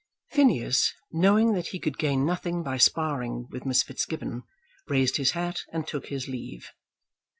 [0.31, 4.41] Phineas, knowing that he could gain nothing by sparring with Miss Fitzgibbon,
[4.87, 6.71] raised his hat and took his leave.